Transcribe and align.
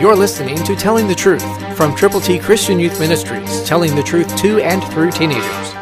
You're 0.00 0.14
listening 0.14 0.62
to 0.62 0.76
Telling 0.76 1.08
the 1.08 1.14
Truth 1.16 1.76
from 1.76 1.92
Triple 1.96 2.20
T 2.20 2.38
Christian 2.38 2.78
Youth 2.78 3.00
Ministries, 3.00 3.64
telling 3.64 3.96
the 3.96 4.02
truth 4.04 4.36
to 4.36 4.60
and 4.60 4.80
through 4.92 5.10
teenagers. 5.10 5.72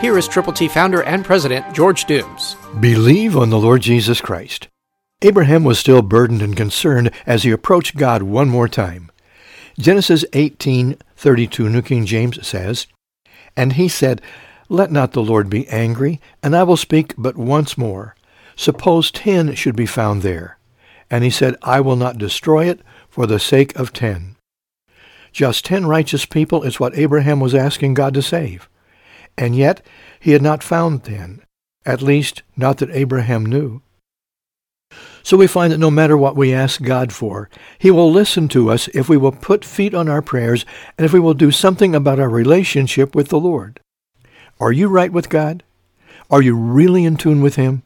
Here 0.00 0.16
is 0.16 0.26
Triple 0.26 0.54
T 0.54 0.66
founder 0.66 1.02
and 1.02 1.22
president 1.22 1.74
George 1.74 2.06
Dooms. 2.06 2.56
Believe 2.80 3.36
on 3.36 3.50
the 3.50 3.58
Lord 3.58 3.82
Jesus 3.82 4.22
Christ. 4.22 4.68
Abraham 5.20 5.62
was 5.62 5.78
still 5.78 6.00
burdened 6.00 6.40
and 6.40 6.56
concerned 6.56 7.10
as 7.26 7.42
he 7.42 7.50
approached 7.50 7.98
God 7.98 8.22
one 8.22 8.48
more 8.48 8.66
time. 8.66 9.10
Genesis 9.78 10.24
18:32 10.32 11.68
New 11.68 11.82
King 11.82 12.06
James 12.06 12.46
says, 12.46 12.86
"And 13.58 13.74
he 13.74 13.88
said, 13.88 14.22
Let 14.70 14.90
not 14.90 15.12
the 15.12 15.22
Lord 15.22 15.50
be 15.50 15.68
angry, 15.68 16.18
and 16.42 16.56
I 16.56 16.62
will 16.62 16.78
speak 16.78 17.12
but 17.18 17.36
once 17.36 17.76
more. 17.76 18.16
Suppose 18.56 19.10
ten 19.10 19.54
should 19.54 19.76
be 19.76 19.84
found 19.84 20.22
there. 20.22 20.56
And 21.10 21.22
he 21.22 21.30
said, 21.30 21.56
I 21.62 21.80
will 21.80 21.96
not 21.96 22.18
destroy 22.18 22.68
it 22.68 22.80
for 23.16 23.26
the 23.26 23.40
sake 23.40 23.74
of 23.76 23.94
ten. 23.94 24.36
Just 25.32 25.64
ten 25.64 25.86
righteous 25.86 26.26
people 26.26 26.62
is 26.62 26.78
what 26.78 26.98
Abraham 26.98 27.40
was 27.40 27.54
asking 27.54 27.94
God 27.94 28.12
to 28.12 28.20
save. 28.20 28.68
And 29.38 29.56
yet 29.56 29.80
he 30.20 30.32
had 30.32 30.42
not 30.42 30.62
found 30.62 31.02
ten, 31.02 31.40
at 31.86 32.02
least 32.02 32.42
not 32.58 32.76
that 32.76 32.90
Abraham 32.90 33.46
knew. 33.46 33.80
So 35.22 35.38
we 35.38 35.46
find 35.46 35.72
that 35.72 35.78
no 35.78 35.90
matter 35.90 36.14
what 36.14 36.36
we 36.36 36.52
ask 36.52 36.82
God 36.82 37.10
for, 37.10 37.48
he 37.78 37.90
will 37.90 38.12
listen 38.12 38.48
to 38.48 38.70
us 38.70 38.86
if 38.88 39.08
we 39.08 39.16
will 39.16 39.32
put 39.32 39.64
feet 39.64 39.94
on 39.94 40.10
our 40.10 40.20
prayers 40.20 40.66
and 40.98 41.06
if 41.06 41.14
we 41.14 41.20
will 41.20 41.32
do 41.32 41.50
something 41.50 41.94
about 41.94 42.20
our 42.20 42.28
relationship 42.28 43.14
with 43.14 43.28
the 43.28 43.40
Lord. 43.40 43.80
Are 44.60 44.72
you 44.72 44.88
right 44.88 45.10
with 45.10 45.30
God? 45.30 45.62
Are 46.30 46.42
you 46.42 46.54
really 46.54 47.06
in 47.06 47.16
tune 47.16 47.40
with 47.40 47.56
him? 47.56 47.82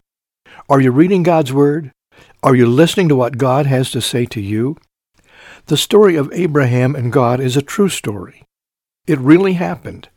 Are 0.68 0.80
you 0.80 0.90
reading 0.90 1.22
God's 1.22 1.52
Word? 1.52 1.92
Are 2.42 2.56
you 2.56 2.66
listening 2.66 3.08
to 3.10 3.14
what 3.14 3.38
God 3.38 3.66
has 3.66 3.92
to 3.92 4.00
say 4.00 4.26
to 4.26 4.40
you? 4.40 4.76
The 5.66 5.76
story 5.76 6.16
of 6.16 6.32
Abraham 6.32 6.94
and 6.94 7.12
God 7.12 7.40
is 7.40 7.56
a 7.56 7.62
true 7.62 7.88
story. 7.88 8.44
It 9.06 9.18
really 9.18 9.54
happened, 9.54 10.08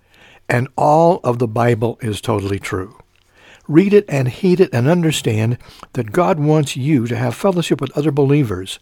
and 0.50 0.68
all 0.76 1.20
of 1.24 1.40
the 1.40 1.48
Bible 1.48 1.98
is 2.02 2.22
totally 2.22 2.60
true. 2.60 2.98
Read 3.68 3.94
it 3.94 4.06
and 4.10 4.28
heed 4.28 4.60
it 4.60 4.70
and 4.74 4.88
understand 4.88 5.58
that 5.94 6.12
God 6.12 6.40
wants 6.40 6.76
you 6.76 7.08
to 7.08 7.16
have 7.16 7.36
fellowship 7.36 7.80
with 7.80 7.98
other 7.98 8.12
believers 8.12 8.80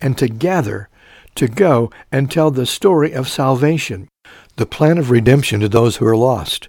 and 0.00 0.18
together 0.18 0.88
to 1.34 1.48
go 1.48 1.90
and 2.12 2.30
tell 2.30 2.50
the 2.50 2.66
story 2.66 3.12
of 3.12 3.28
salvation, 3.28 4.08
the 4.56 4.66
plan 4.66 4.98
of 4.98 5.10
redemption 5.10 5.60
to 5.60 5.68
those 5.68 5.96
who 5.96 6.06
are 6.06 6.16
lost 6.16 6.68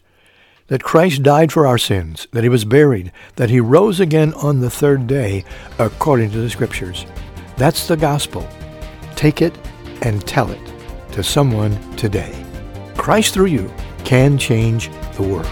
that 0.69 0.83
Christ 0.83 1.23
died 1.23 1.51
for 1.51 1.67
our 1.67 1.77
sins, 1.77 2.27
that 2.31 2.43
he 2.43 2.49
was 2.49 2.63
buried, 2.63 3.11
that 3.35 3.49
he 3.49 3.59
rose 3.59 3.99
again 3.99 4.33
on 4.35 4.59
the 4.59 4.69
third 4.69 5.07
day, 5.07 5.43
according 5.77 6.31
to 6.31 6.37
the 6.37 6.49
Scriptures. 6.49 7.05
That's 7.57 7.87
the 7.87 7.97
gospel. 7.97 8.47
Take 9.19 9.41
it 9.41 9.53
and 10.01 10.25
tell 10.25 10.49
it 10.49 10.61
to 11.11 11.21
someone 11.23 11.77
today. 11.97 12.33
Christ 12.95 13.33
through 13.33 13.47
you 13.47 13.69
can 14.05 14.37
change 14.37 14.89
the 15.17 15.23
world. 15.23 15.45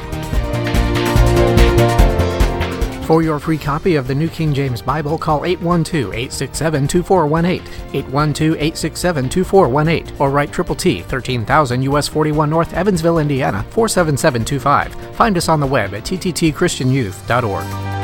For 3.06 3.22
your 3.22 3.40
free 3.40 3.58
copy 3.58 3.98
of 3.98 4.08
the 4.08 4.16
New 4.16 4.30
King 4.30 4.54
James 4.54 4.82
Bible, 4.82 5.18
call 5.18 5.42
812-867-2418, 5.42 7.60
812-867-2418, 7.92 10.18
or 10.18 10.30
write 10.30 10.54
Triple 10.54 10.76
T, 10.76 11.02
13000 11.02 11.82
US 11.82 12.08
41 12.08 12.50
North, 12.50 12.74
Evansville, 12.74 13.20
Indiana, 13.20 13.66
47725. 13.72 14.96
Find 15.14 15.36
us 15.36 15.50
on 15.50 15.60
the 15.60 15.68
web 15.68 15.94
at 15.94 16.06
tttchristianyouth.org. 16.06 17.97